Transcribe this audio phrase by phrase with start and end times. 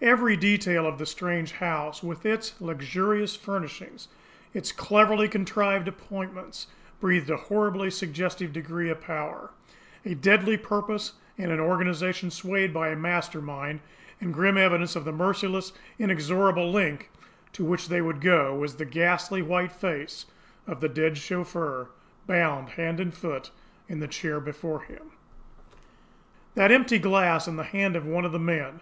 [0.00, 4.08] Every detail of the strange house, with its luxurious furnishings,
[4.54, 6.68] its cleverly contrived appointments,
[7.00, 9.50] breathed a horribly suggestive degree of power,
[10.06, 13.80] a deadly purpose, and an organisation swayed by a master mind;
[14.22, 17.10] and, grim evidence of the merciless, inexorable length
[17.52, 20.24] to which they would go, was the ghastly white face
[20.66, 21.90] of the dead chauffeur,
[22.26, 23.50] bound hand and foot,
[23.86, 25.10] in the chair before him!
[26.54, 28.80] That EMPTY glass in the hand of one of the men!